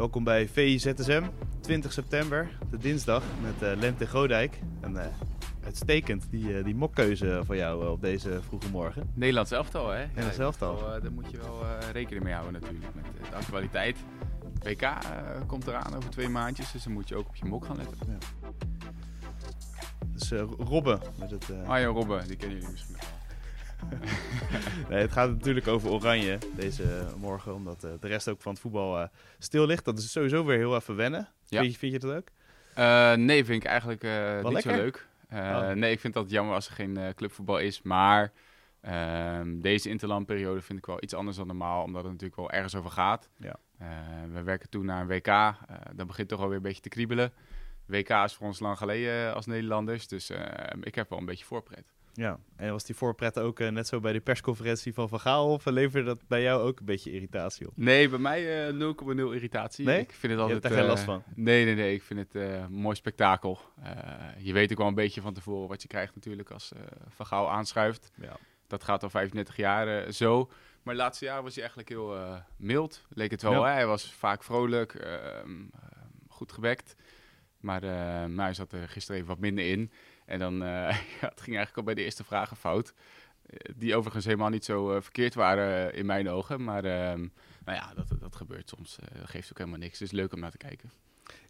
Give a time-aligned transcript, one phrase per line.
[0.00, 1.22] Welkom bij VIZSM,
[1.60, 4.58] 20 september, de dinsdag met uh, Lente Godijk.
[4.80, 5.04] En uh,
[5.64, 9.10] uitstekend, die, uh, die mokkeuze van jou op deze vroege morgen.
[9.14, 10.06] Nederlands elftal, hè?
[10.06, 10.76] Nederlands ja, elftal.
[10.76, 13.96] Wel, daar moet je wel rekening mee houden natuurlijk, met de actualiteit.
[14.62, 14.88] WK
[15.46, 17.96] komt eraan over twee maandjes, dus dan moet je ook op je mok gaan letten.
[18.06, 18.48] Ja.
[20.12, 21.44] Dus Robben met het...
[21.66, 23.20] Ah ja, Robben, die kennen jullie misschien nog
[24.88, 28.60] nee, het gaat natuurlijk over Oranje deze morgen, omdat uh, de rest ook van het
[28.60, 29.06] voetbal uh,
[29.38, 29.84] stil ligt.
[29.84, 31.28] Dat is sowieso weer heel even wennen.
[31.46, 31.60] Ja.
[31.60, 32.28] Vind, je, vind je dat ook?
[32.78, 34.02] Uh, nee, vind ik eigenlijk
[34.42, 34.74] niet lekker?
[34.74, 35.08] zo leuk.
[35.32, 35.70] Oh.
[35.70, 37.82] Nee, ik vind dat jammer als er geen clubvoetbal is.
[37.82, 38.32] Maar
[38.80, 42.74] ehm, deze interlandperiode vind ik wel iets anders dan normaal, omdat het natuurlijk wel ergens
[42.74, 43.28] over gaat.
[43.36, 43.56] Ja.
[44.32, 45.54] we werken toen naar een WK.
[45.94, 47.32] dan begint toch alweer een beetje te kriebelen.
[47.90, 50.30] WK is voor ons lang geleden als Nederlanders, dus
[50.80, 51.92] ik heb wel een beetje voorpret.
[52.14, 55.52] Ja, en was die voorpret ook uh, net zo bij de persconferentie van Van Gaal?
[55.52, 57.72] Of leverde dat bij jou ook een beetje irritatie op?
[57.76, 59.84] Nee, bij mij uh, eh, 0,0 irritatie.
[59.84, 60.00] Nee?
[60.00, 61.22] Ik vind het altijd, je hebt er geen last van?
[61.34, 61.94] Nee, nee, nee.
[61.94, 63.58] Ik vind het een mooi spektakel.
[64.38, 66.72] je weet ook wel een beetje van tevoren wat je krijgt natuurlijk als
[67.08, 68.10] Van Gaal aanschuift.
[68.20, 68.36] Ja.
[68.66, 70.50] Dat gaat al 35 jaar zo.
[70.82, 73.02] Maar de laatste jaren was hij eigenlijk heel mild.
[73.08, 73.64] Leek het wel.
[73.64, 75.64] Hij was vaak vrolijk, ehm,
[76.28, 76.96] goed gewekt.
[77.60, 77.82] Maar,
[78.30, 79.90] maar hij zat er gisteren even wat minder in.
[80.30, 80.60] En dan, uh,
[81.20, 82.94] ja, het ging eigenlijk al bij de eerste vragen fout.
[83.46, 86.64] Eh, die overigens helemaal niet zo uh, verkeerd waren in mijn ogen.
[86.64, 87.28] Maar ehm,
[87.64, 88.98] nou ja, dat, dat gebeurt soms.
[89.18, 89.98] dat geeft ook helemaal niks.
[89.98, 90.90] Het is leuk om naar te kijken.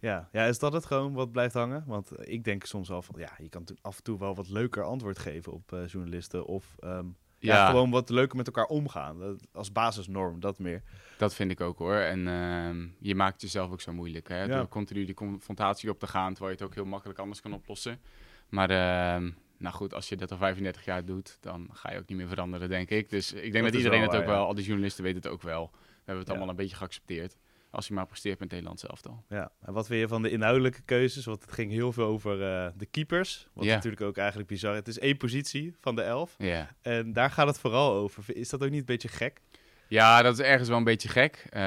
[0.00, 1.84] Ja, ja, is dat het gewoon wat blijft hangen?
[1.86, 4.82] Want ik denk soms al van, ja, je kan af en toe wel wat leuker
[4.82, 6.46] antwoord geven op journalisten.
[6.46, 7.54] Of um, ja.
[7.54, 7.66] ja.
[7.70, 9.18] gewoon wat leuker met elkaar omgaan.
[9.18, 10.82] Dat, als basisnorm, dat meer.
[11.18, 11.96] Dat vind ik ook hoor.
[11.96, 14.28] En uh, je maakt jezelf ook zo moeilijk.
[14.28, 14.48] Hè?
[14.48, 17.52] Door continu die confrontatie op te gaan, terwijl je het ook heel makkelijk anders kan
[17.52, 18.00] oplossen.
[18.48, 22.08] Maar uh, nou goed, als je dat al 35 jaar doet, dan ga je ook
[22.08, 23.10] niet meer veranderen, denk ik.
[23.10, 25.70] Dus ik denk dat, iedereen het ook wel, al die journalisten weten het ook wel.
[25.72, 27.36] We hebben het allemaal een beetje geaccepteerd.
[27.70, 29.24] Als je maar presteert met Nederland zelf dan.
[29.28, 31.24] Ja, en wat vind je van de inhoudelijke keuzes?
[31.24, 33.48] Want het ging heel veel over uh, de keepers.
[33.52, 36.34] Wat natuurlijk ook eigenlijk bizar Het is één positie van de elf.
[36.38, 36.68] Ja.
[36.82, 38.36] En daar gaat het vooral over.
[38.36, 39.40] Is dat ook niet een beetje gek?
[39.88, 41.44] Ja, dat is ergens wel een beetje gek.
[41.46, 41.60] Uh,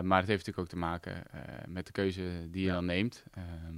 [0.00, 3.24] maar het heeft natuurlijk ook te maken uh, met de keuze die je dan neemt.
[3.32, 3.76] Ehm,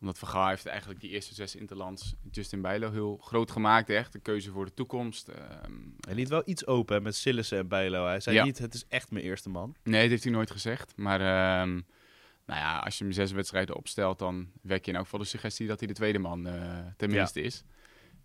[0.00, 3.90] omdat Van Gaal heeft eigenlijk die eerste zes interlands Justin Bijlo heel groot gemaakt.
[3.90, 5.28] Echt een keuze voor de toekomst.
[5.28, 8.06] Um, hij liet wel iets open met Sillissen en Bijlo.
[8.06, 9.76] Hij zei niet, het is echt mijn eerste man.
[9.82, 10.96] Nee, dat heeft hij nooit gezegd.
[10.96, 11.20] Maar
[11.60, 11.86] um,
[12.46, 15.26] nou ja, als je hem zes wedstrijden opstelt, dan wek je in elk geval de
[15.26, 17.64] suggestie dat hij de tweede man uh, tenminste is.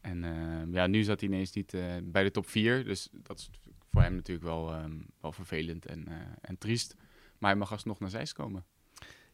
[0.02, 2.84] En uh, ja, nu zat hij ineens niet uh, bij de top vier.
[2.84, 3.50] Dus dat is
[3.92, 6.08] voor hem natuurlijk wel, um, wel vervelend en,
[6.42, 6.96] en triest.
[7.38, 8.66] Maar hij mag alsnog naar Zeist komen.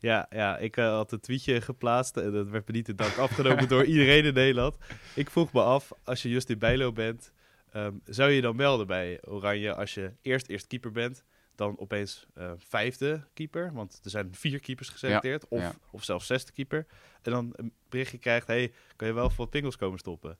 [0.01, 3.17] Ja, ja ik uh, had een tweetje geplaatst en dat werd me niet de dank
[3.17, 4.77] afgenomen door iedereen in Nederland.
[5.15, 7.31] Ik vroeg me af, als je Justin Bijlo bent,
[7.75, 11.23] um, zou je dan melden bij Oranje als je eerst eerst keeper bent,
[11.55, 16.51] dan opeens uh, vijfde keeper, want er zijn vier keepers geselecteerd, of, of zelfs zesde
[16.51, 16.85] keeper,
[17.21, 20.37] en dan een berichtje krijgt, hey, kan je wel voor pingels komen stoppen?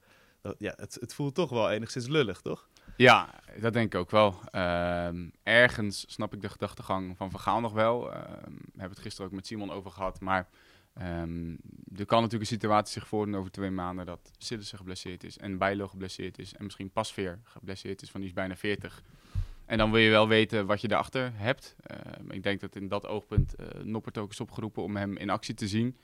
[0.57, 2.67] Ja, het, het voelt toch wel enigszins lullig, toch?
[2.95, 4.39] Ja, dat denk ik ook wel.
[4.51, 8.13] Ehm, ergens snap ik de gedachtegang van Vergaal nog wel.
[8.13, 8.19] Um,
[8.55, 10.19] we hebben het gisteren ook met Simon over gehad.
[10.19, 10.49] Maar
[11.01, 11.59] um,
[11.95, 15.57] er kan natuurlijk een situatie zich voordoen over twee maanden dat Sillissen geblesseerd is en
[15.57, 19.03] Bijlo geblesseerd is en misschien Pasveer geblesseerd is, van die is bijna 40.
[19.65, 21.75] En dan wil je wel weten wat je erachter hebt.
[22.29, 25.53] ik denk dat in dat oogpunt uh, Noppert ook is opgeroepen om hem in actie
[25.53, 25.97] te zien.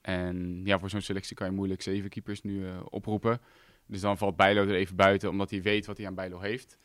[0.00, 3.40] En ja, voor zo'n selectie kan je moeilijk zeven keepers nu uh, oproepen.
[3.88, 6.78] Dus dan valt Bijlo er even buiten, omdat hij weet wat hij aan Bijlo heeft.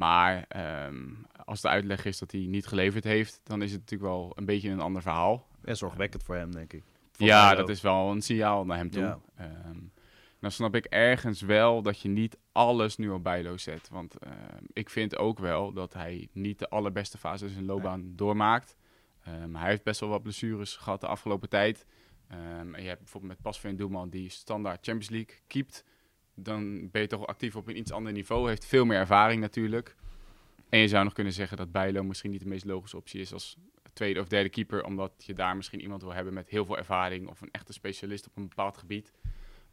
[0.00, 1.08] Maar ehm,
[1.44, 4.44] als de uitleg is dat hij niet geleverd heeft, dan is het natuurlijk wel een
[4.44, 5.46] beetje een ander verhaal.
[5.64, 6.84] En zorgwekkend voor hem, denk ik.
[7.16, 9.02] ja, dat is wel een signaal naar hem toe.
[9.02, 9.20] Ja.
[9.36, 9.78] Ehm,
[10.38, 13.88] dan snap ik ergens wel dat je niet alles nu op Bijlo zet.
[13.88, 18.12] Want ehm, ik vind ook wel dat hij niet de allerbeste fase in zijn loopbaan
[18.16, 18.76] doormaakt.
[19.52, 21.86] hij heeft best wel wat blessures gehad de afgelopen tijd.
[22.26, 25.84] en je hebt bijvoorbeeld met Pasveer Doelman die standaard Champions League keept
[26.42, 28.48] dan ben je toch actief op een iets ander niveau.
[28.48, 29.96] Heeft veel meer ervaring natuurlijk.
[30.68, 33.32] En je zou nog kunnen zeggen dat Bijlo misschien niet de meest logische optie is
[33.32, 33.56] als
[33.92, 34.84] tweede of derde keeper.
[34.84, 38.26] Omdat je daar misschien iemand wil hebben met heel veel ervaring of een echte specialist
[38.26, 39.12] op een bepaald gebied.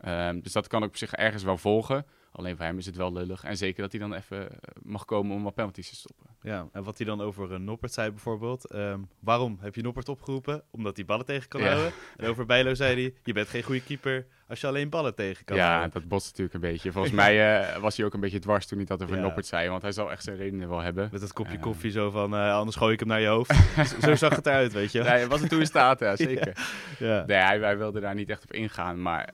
[0.06, 2.06] Um, dus dat kan ik op zich ergens wel volgen.
[2.32, 3.44] Alleen voor hem is het wel lullig.
[3.44, 6.26] En zeker dat hij dan even eh, mag komen om wat penalties te stoppen.
[6.48, 8.74] Ja, en wat hij dan over uh, Noppert zei bijvoorbeeld.
[8.76, 10.64] Um, waarom heb je Noppert opgeroepen?
[10.72, 11.92] Omdat hij ballen tegen kan houden.
[12.18, 15.46] En over Bijlo zei hij, je bent geen goede keeper als je alleen ballen tegen
[15.46, 15.88] kan ja, houden.
[15.88, 16.92] Ja, dat botst natuurlijk een beetje.
[16.98, 19.22] Volgens mij uh, was hij ook een beetje dwars toen hij dat over ja.
[19.22, 19.70] Noppert zei.
[19.70, 21.10] Want hij zal echt zijn redenen wel hebben.
[21.12, 23.54] Met dat kopje koffie zo van, anders gooi ik hem naar je hoofd.
[24.04, 25.02] zo zag het eruit, weet je.
[25.04, 26.58] Nee, was het toen in staat, ja, zeker.
[27.00, 27.24] ja.
[27.26, 29.02] Nee, hij, hij, wilde daar niet echt op ingaan.
[29.02, 29.30] Maar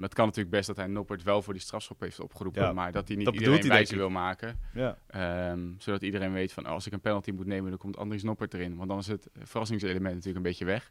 [0.00, 2.74] het kan natuurlijk best dat hij Noppert wel voor die strafschop heeft opgeroepen.
[2.74, 4.58] Maar dat hij niet dat iedereen wijzer wil maken.
[4.74, 4.98] Ja.
[5.50, 8.54] Um, zodat iedereen weet van als ik een penalty moet nemen, dan komt Andries Noppert
[8.54, 8.76] erin.
[8.76, 10.90] Want dan is het verrassingselement natuurlijk een beetje weg.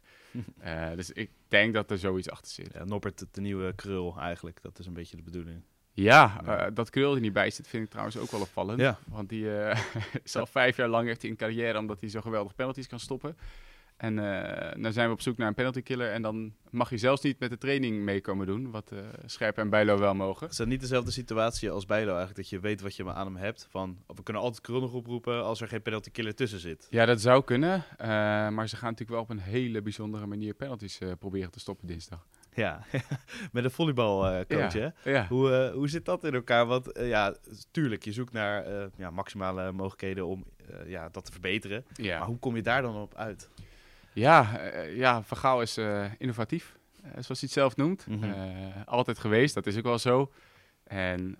[0.64, 2.72] uh, dus ik denk dat er zoiets achter zit.
[2.72, 4.62] Ja, Noppert, de nieuwe krul eigenlijk.
[4.62, 5.62] Dat is een beetje de bedoeling.
[5.92, 8.80] Ja, uh, dat krul er niet bij zit, vind ik trouwens ook wel opvallend.
[8.80, 8.98] Ja.
[9.06, 9.78] Want die uh,
[10.22, 13.36] is al vijf jaar lang echt in carrière, omdat hij zo geweldig penalties kan stoppen.
[13.96, 16.12] En uh, dan zijn we op zoek naar een penalty killer.
[16.12, 18.70] En dan mag je zelfs niet met de training meekomen doen.
[18.70, 20.48] Wat uh, Scherp en Bijlo wel mogen.
[20.48, 22.36] Is dat niet dezelfde situatie als Bijlo eigenlijk?
[22.36, 23.66] Dat je weet wat je aan hem hebt.
[23.70, 26.86] Van, we kunnen altijd Krul nog oproepen als er geen penalty killer tussen zit.
[26.90, 27.84] Ja, dat zou kunnen.
[28.00, 28.06] Uh,
[28.48, 32.26] maar ze gaan natuurlijk wel op een hele bijzondere manier penalties proberen te stoppen dinsdag.
[32.54, 32.84] Ja,
[33.52, 34.92] met een volleybalcoach, ja.
[35.02, 35.10] hè?
[35.10, 35.26] Ja.
[35.26, 36.66] Hoe, hoe zit dat in elkaar?
[36.66, 37.34] Want ja,
[37.70, 40.44] tuurlijk, je zoekt naar ja, maximale mogelijkheden om
[40.86, 41.84] ja, dat te verbeteren.
[41.94, 42.18] Ja.
[42.18, 43.48] Maar hoe kom je daar dan op uit?
[44.16, 48.06] Ja, uh, ja Van Gaal is uh, innovatief, uh, zoals hij het zelf noemt.
[48.06, 48.72] Mm -hmm.
[48.86, 50.32] altijd geweest, dat is ook wel zo.
[50.84, 51.38] En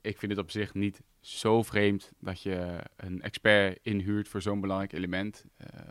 [0.00, 4.60] ik vind het op zich niet zo vreemd dat je een expert inhuurt voor zo'n
[4.60, 5.44] belangrijk element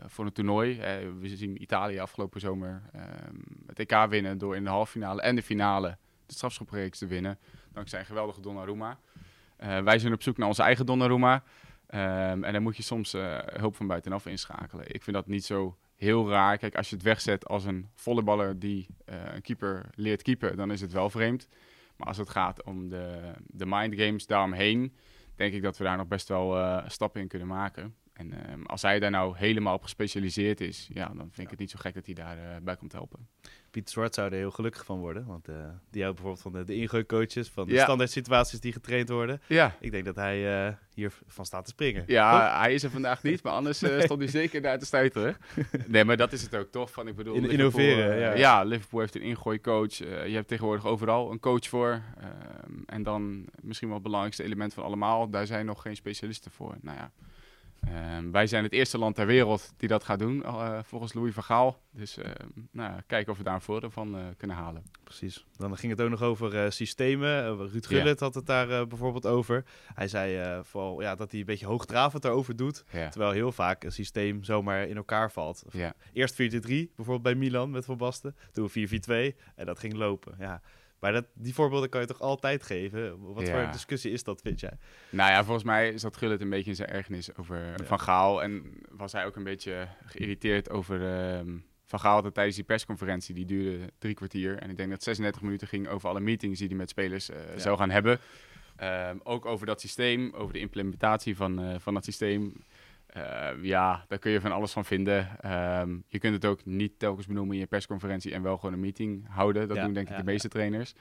[0.06, 0.80] voor een toernooi.
[1.20, 3.34] we zien Italië afgelopen zomer ehm,
[3.66, 5.96] het EK winnen door in de halve finale en de finale
[6.26, 7.38] de strafschopreeks te winnen.
[7.72, 8.98] Dankzij een geweldige Donnarumma.
[9.56, 11.34] wij zijn op zoek naar onze eigen Donnarumma.
[11.90, 13.12] Um, en dan moet je soms
[13.46, 14.94] hulp van buitenaf inschakelen.
[14.94, 16.58] Ik vind dat niet zo heel raar.
[16.58, 20.70] Kijk, als je het wegzet als een volleyballer die uh, een keeper leert keeper, dan
[20.70, 21.48] is het wel vreemd.
[21.96, 24.96] Maar als het gaat om de, de mind games daaromheen,
[25.34, 27.94] denk ik dat we daar nog best wel uh, stappen in kunnen maken.
[28.16, 31.58] En uh, als hij daar nou helemaal op gespecialiseerd is, ja, dan vind ik het
[31.58, 33.28] niet zo gek dat hij daarbij bij komt helpen.
[33.70, 35.26] Piet Zwart zou er heel gelukkig van worden.
[35.26, 35.54] Want uh,
[35.90, 37.82] die houdt bijvoorbeeld van de, de ingooicoaches, van de ja.
[37.82, 39.40] standaard situaties die getraind worden.
[39.46, 39.76] Ja.
[39.80, 42.04] Ik denk dat hij uh, hier van staat te springen.
[42.06, 45.36] Ja, hij is er vandaag niet, maar anders stond hij zeker daar te stuiteren.
[45.86, 46.90] nee, maar dat is het ook toch.
[46.90, 48.34] Van, ik bedoel, In, innoveren, ja.
[48.34, 48.62] ja.
[48.62, 49.96] Liverpool heeft een ingooicoach.
[49.96, 52.02] je hebt tegenwoordig overal een coach voor.
[52.18, 56.50] Ehm, en dan misschien wel het belangrijkste element van allemaal, daar zijn nog geen specialisten
[56.50, 56.76] voor.
[56.80, 57.10] Nou ja.
[58.16, 61.34] Um, wij zijn het eerste land ter wereld die dat gaat doen, uh, volgens Louis
[61.34, 61.80] van Gaal.
[61.90, 62.24] Dus uh,
[62.70, 64.82] nou, kijken of we daar een voordeel van uh, kunnen halen.
[65.04, 65.46] Precies.
[65.56, 67.56] Dan ging het ook nog over systemen.
[67.68, 69.64] Ruud Gullit had het daar bijvoorbeeld over.
[69.94, 72.84] Hij zei vooral ja, dat hij een beetje hoogdravend daarover doet.
[72.90, 75.64] Terwijl heel vaak een systeem zomaar in elkaar valt.
[76.12, 78.36] Eerst 4-3, bijvoorbeeld bij Milan met Van Basten.
[78.52, 78.72] Toen 4-4-2
[79.54, 80.34] en dat ging lopen.
[80.38, 80.60] Ja.
[80.98, 83.32] Maar dat, die voorbeelden kan je toch altijd geven?
[83.34, 83.62] Wat ja.
[83.62, 84.78] voor discussie is dat, vind jij?
[85.10, 87.84] Nou ja, volgens mij zat Gullit een beetje in zijn ergernis over ja.
[87.84, 88.42] Van Gaal.
[88.42, 91.52] En was hij ook een beetje geïrriteerd over uh,
[91.84, 93.34] Van Gaal dat tijdens die persconferentie.
[93.34, 94.58] Die duurde drie kwartier.
[94.58, 97.36] En ik denk dat 36 minuten ging over alle meetings die hij met spelers uh,
[97.36, 97.58] ja.
[97.58, 98.20] zou gaan hebben.
[98.82, 102.64] Um, ook over dat systeem, over de implementatie van, uh, van dat systeem.
[103.16, 105.50] Uh, ja, daar kun je van alles van vinden.
[105.80, 108.80] Um, je kunt het ook niet telkens benoemen in je persconferentie en wel gewoon een
[108.80, 109.68] meeting houden.
[109.68, 110.52] Dat ja, doen denk ik ja, de meeste ja.
[110.52, 110.94] trainers.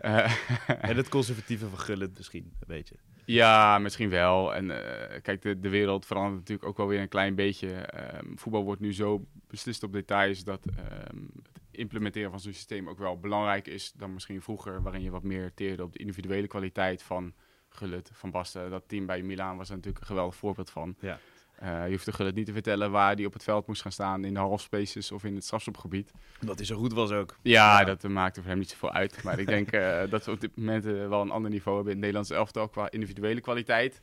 [0.90, 2.94] en het conservatieve van Gullit misschien, een beetje.
[3.24, 4.54] Ja, misschien wel.
[4.54, 4.76] En uh,
[5.22, 7.88] kijk, de, de wereld verandert natuurlijk ook wel weer een klein beetje.
[8.22, 12.88] Um, voetbal wordt nu zo beslist op details dat um, het implementeren van zo'n systeem
[12.88, 16.46] ook wel belangrijk is dan misschien vroeger, waarin je wat meer teerde op de individuele
[16.46, 17.34] kwaliteit van
[17.68, 18.70] Gullit, Van Basten.
[18.70, 20.96] Dat team bij Milaan was er natuurlijk een geweldig voorbeeld van.
[21.00, 21.18] Ja.
[21.62, 23.92] Uh, je hoeft de Gullit niet te vertellen waar hij op het veld moest gaan
[23.92, 24.24] staan.
[24.24, 26.12] In de half spaces of in het strafschopgebied.
[26.40, 27.36] Dat hij zo goed was ook.
[27.42, 27.84] Ja, ja.
[27.84, 29.22] dat maakte voor hem niet zoveel uit.
[29.22, 31.98] Maar ik denk uh, dat we op dit moment wel een ander niveau hebben in
[31.98, 34.02] het Nederlandse elftal qua individuele kwaliteit.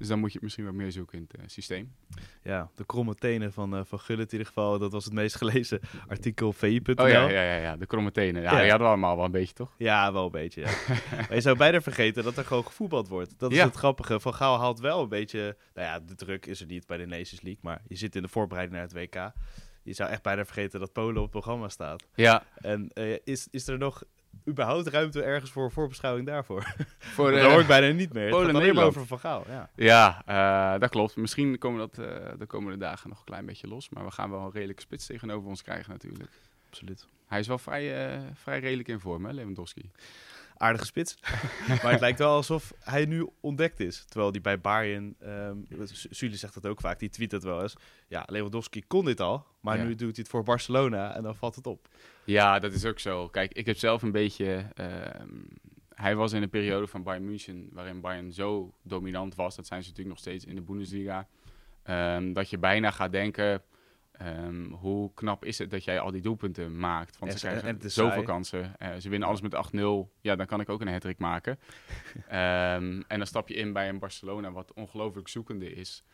[0.00, 1.94] Dus dan moet je het misschien wat meer zoeken in het systeem.
[2.42, 4.78] Ja, de kromme tenen van, van Gullit in ieder geval.
[4.78, 7.04] Dat was het meest gelezen artikel op vi.nl.
[7.04, 8.42] Oh ja, ja, ja, ja, de kromme tenen.
[8.42, 8.60] Ja, ja.
[8.60, 9.74] die hadden we allemaal wel een beetje, toch?
[9.78, 10.70] Ja, wel een beetje, ja.
[11.16, 13.38] maar je zou bijna vergeten dat er gewoon gevoetbald wordt.
[13.38, 13.64] Dat is ja.
[13.64, 14.20] het grappige.
[14.20, 15.56] Van Gaal haalt wel een beetje...
[15.74, 17.60] Nou ja, de druk is er niet bij de Nations League.
[17.62, 19.32] Maar je zit in de voorbereiding naar het WK.
[19.82, 22.06] Je zou echt bijna vergeten dat Polen op het programma staat.
[22.14, 22.44] Ja.
[22.56, 24.02] En uh, is, is er nog
[24.48, 26.74] überhaupt ruimte ergens voor voorbeschouwing daarvoor?
[26.98, 28.30] Voor, dat hoor ik bijna niet meer.
[28.30, 29.44] Polen alleen maar over Van Gaal.
[29.48, 30.22] Ja, ja
[30.74, 31.16] uh, dat klopt.
[31.16, 32.06] Misschien komen dat uh,
[32.38, 33.88] de komende dagen nog een klein beetje los.
[33.88, 36.30] Maar we gaan wel een redelijke spits tegenover ons krijgen natuurlijk.
[36.68, 37.08] Absoluut.
[37.26, 39.90] Hij is wel vrij, uh, vrij redelijk in vorm, hè, Lewandowski.
[40.60, 41.18] Aardige spits.
[41.82, 44.04] maar het lijkt wel alsof hij nu ontdekt is.
[44.04, 47.74] Terwijl die bij Bayern, um, Sully zegt dat ook vaak, die tweet het wel eens.
[48.08, 49.84] Ja, Lewandowski kon dit al, maar ja.
[49.84, 51.88] nu doet hij het voor Barcelona en dan valt het op.
[52.24, 53.28] Ja, dat is ook zo.
[53.28, 54.66] Kijk, ik heb zelf een beetje...
[55.20, 55.48] Um,
[55.94, 59.56] hij was in een periode van Bayern München waarin Bayern zo dominant was.
[59.56, 61.28] Dat zijn ze natuurlijk nog steeds in de Bundesliga.
[61.84, 63.62] Um, dat je bijna gaat denken...
[64.22, 67.18] Um, hoe knap is het dat jij al die doelpunten maakt?
[67.18, 68.24] Want ze krijgen en zoveel saai.
[68.24, 68.74] kansen.
[68.82, 69.78] Uh, ze winnen alles met 8-0.
[70.20, 71.58] Ja, dan kan ik ook een hat maken.
[72.16, 76.04] um, en dan stap je in bij een Barcelona wat ongelooflijk zoekende is.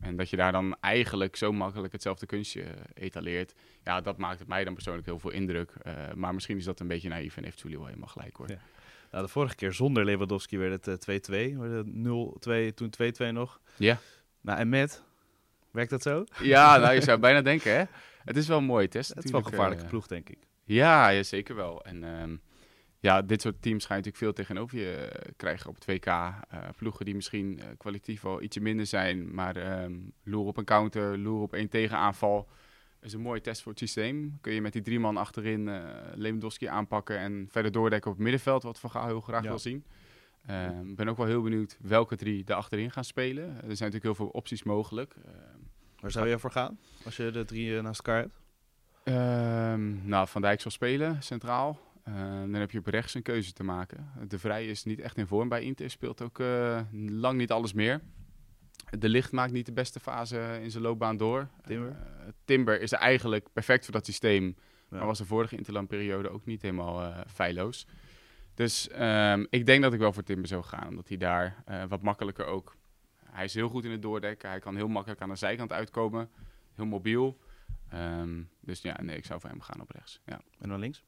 [0.00, 3.54] En dat je daar dan eigenlijk zo makkelijk hetzelfde kunstje etaleert.
[3.84, 5.74] Ja, dat maakt het mij dan persoonlijk heel veel indruk.
[5.86, 8.48] Uh, maar misschien is dat een beetje naïef en heeft Tully wel helemaal gelijk hoor.
[8.48, 8.58] Ja.
[9.10, 11.34] Nou, de vorige keer zonder Lewandowski werd het 2-2.
[11.34, 11.80] Uh,
[12.70, 12.92] 0-2, toen
[13.30, 13.60] 2-2 nog.
[13.76, 13.98] Ja.
[14.40, 15.02] Nou, en met?
[15.74, 16.24] Werkt dat zo?
[16.42, 17.84] Ja, nou, je zou bijna denken, hè?
[18.24, 19.14] Het is wel een mooie test.
[19.14, 20.38] Het is wel een gevaarlijke uh, ploeg, denk ik.
[20.64, 21.84] Ja, ja zeker wel.
[21.84, 22.40] En um,
[22.98, 26.06] ja, dit soort teams ga je natuurlijk veel tegenover je uh, krijgen op het WK.
[26.06, 26.32] Uh,
[26.76, 31.42] ploegen die misschien kwalitatief wel ietsje minder zijn, maar um, loer op een counter, loer
[31.42, 32.48] op één tegenaanval.
[33.00, 34.38] is een mooie test voor het systeem.
[34.40, 35.70] Kun je met die drie man achterin
[36.14, 39.48] Lewandowski aanpakken en verder doordekken op het middenveld, wat Van Gaal heel graag ja.
[39.48, 39.84] wil zien.
[40.44, 43.44] Ik uh, ben ook wel heel benieuwd welke drie er achterin gaan spelen.
[43.44, 45.14] Er zijn natuurlijk heel veel opties mogelijk.
[46.04, 48.40] Waar zou je voor gaan als je de drie uh, naast elkaar hebt?
[49.04, 51.80] Ehm, nou, Van Dijk zal spelen, centraal.
[52.04, 54.10] dan heb je op rechts een keuze te maken.
[54.28, 55.90] De Vrij is niet echt in vorm bij Inter.
[55.90, 58.00] Speelt ook eh, lang niet alles meer.
[58.98, 61.48] De Licht maakt niet de beste fase in zijn loopbaan door.
[61.66, 61.96] Timber,
[62.44, 64.44] Timber is eigenlijk perfect voor dat systeem.
[64.44, 64.96] Ja.
[64.96, 67.86] Maar was de vorige interlandperiode ook niet helemaal feilloos.
[68.54, 70.88] Dus um, ik denk dat ik wel voor Timber zou gaan.
[70.88, 72.76] Omdat hij daar wat makkelijker ook...
[73.34, 74.48] Hij is heel goed in het doordekken.
[74.48, 76.30] Hij kan heel makkelijk aan de zijkant uitkomen.
[76.74, 77.38] Heel mobiel.
[77.94, 80.20] Um, dus ja, nee, ik zou voor hem gaan op rechts.
[80.26, 80.40] Ja.
[80.58, 81.04] En dan links?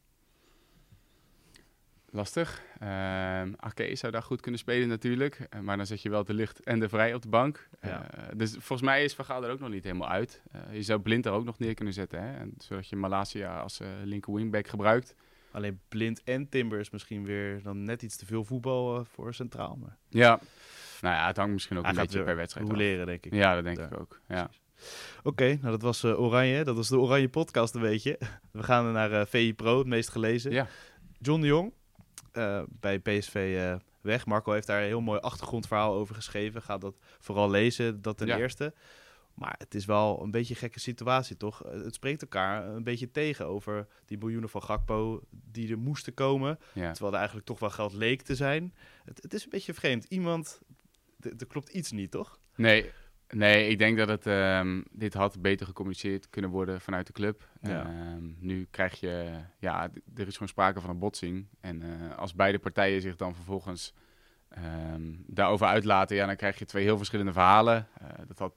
[2.11, 2.63] Lastig.
[2.83, 5.49] Um, Ake zou daar goed kunnen spelen natuurlijk.
[5.55, 7.69] Uh, maar dan zet je wel de licht en de vrij op de bank.
[7.83, 8.19] Ja.
[8.19, 10.43] Uh, dus volgens mij is Van Gaal er ook nog niet helemaal uit.
[10.55, 12.23] Uh, je zou Blind er ook nog neer kunnen zetten.
[12.23, 12.37] Hè?
[12.37, 15.15] En, zodat je Malasia als linker wingback gebruikt.
[15.51, 19.77] Alleen Blind en Timber is misschien weer dan net iets te veel voetbal voor centraal.
[19.77, 19.97] Maar...
[20.09, 20.41] Ja,
[21.07, 23.35] nou ja, het hangt misschien ook een beetje per wedstrijd Hoe leren, denk ik.
[23.35, 24.21] Ja, dat denk ik ook.
[24.29, 24.51] Ja.
[25.19, 26.65] Oké, okay, nou dat was uh, Oranje.
[26.65, 28.19] Dat was de Oranje podcast een beetje.
[28.53, 30.51] We gaan naar uh, VI Pro, het meest gelezen.
[30.51, 30.67] Ja.
[31.19, 31.73] John de Jong,
[32.33, 34.27] uh, bij PSV weg.
[34.27, 36.63] Marco heeft daar een heel mooi achtergrondverhaal over geschreven.
[36.63, 38.39] Ga dat vooral lezen, dat ten Ja.
[38.39, 38.75] eerste.
[39.37, 41.63] Maar het is wel een beetje een gekke situatie, toch?
[41.71, 46.59] Het spreekt elkaar een beetje tegen over die miljoenen van Gakpo die er moesten komen.
[46.73, 46.91] Ja.
[46.91, 48.75] Terwijl er eigenlijk toch wel geld leek te zijn.
[49.05, 50.05] Het, het is een beetje vreemd.
[50.05, 50.61] Iemand,
[51.39, 52.39] er klopt iets niet, toch?
[52.55, 52.91] Nee,
[53.29, 57.49] nee, ik denk dat het, ehm, dit had beter gecommuniceerd kunnen worden vanuit de club.
[57.61, 57.85] Ja.
[57.87, 61.47] Ehm, nu krijg je, ja, er is gewoon sprake van een botsing.
[61.61, 63.95] En eh, als beide partijen zich dan vervolgens
[64.49, 67.89] ehm, daarover uitlaten, ja, dan krijg je twee heel verschillende verhalen.
[68.01, 68.55] Eh, dat had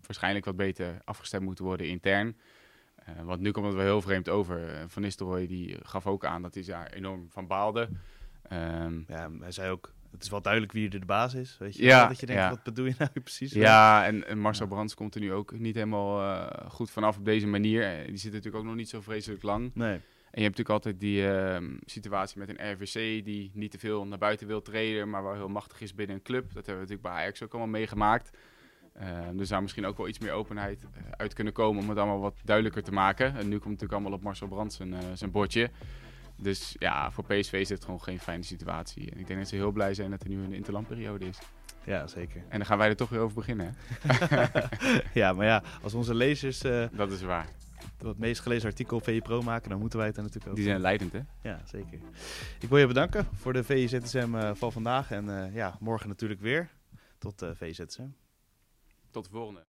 [0.00, 2.36] waarschijnlijk wat beter afgestemd moeten worden intern.
[2.94, 4.84] Eh, want nu komt het wel heel vreemd over.
[4.88, 7.88] Van Nistelrooy die gaf ook aan dat hij daar enorm van baalde.
[8.42, 11.56] Ehm, Ja, hij zei ook, het is wel duidelijk wie er de baas is.
[11.58, 12.06] Weet je Ja?
[12.08, 12.50] Dat je denkt, ja.
[12.50, 13.52] wat bedoel je nou precies?
[13.52, 14.72] Ja, en, en Marcel Ja.
[14.72, 17.82] Brands komt er nu ook niet helemaal eh, goed vanaf op deze manier.
[17.82, 19.70] Eh, Die zit natuurlijk ook nog niet zo vreselijk lang.
[19.74, 19.92] Nee.
[20.30, 24.06] En je hebt natuurlijk altijd die ehm, situatie met een RVC die niet te veel
[24.06, 26.42] naar buiten wil treden, maar wel heel machtig is binnen een club.
[26.44, 28.30] Dat hebben we natuurlijk bij Ajax ook allemaal meegemaakt.
[28.94, 31.98] Ehm, er zou misschien ook wel iets meer openheid eh, uit kunnen komen om het
[31.98, 33.26] allemaal wat duidelijker te maken.
[33.26, 35.70] En nu komt het natuurlijk allemaal op Marcel Brands zijn, zijn bordje.
[36.42, 39.10] Dus ja, voor PSV is dit gewoon geen fijne situatie.
[39.10, 41.38] En ik denk dat ze heel blij zijn dat er nu een interlandperiode is.
[41.84, 42.42] Ja, zeker.
[42.48, 43.74] En dan gaan wij er toch weer over beginnen.
[43.76, 44.60] Hè?
[45.20, 47.48] ja, maar ja, als onze lezers eh Dat is waar.
[47.98, 50.56] het meest gelezen artikel op VE Pro maken, dan moeten wij het er natuurlijk ook
[50.56, 51.20] Die zijn leidend, hè?
[51.42, 51.98] Ja, zeker.
[52.60, 55.10] Ik wil je bedanken voor de VIZSM eh van vandaag.
[55.10, 56.70] En eh, ja, morgen natuurlijk weer.
[57.18, 58.06] Tot VIZSM.
[59.10, 59.60] Tot de volgende.